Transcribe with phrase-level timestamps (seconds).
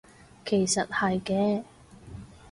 [0.43, 1.63] 其實係嘅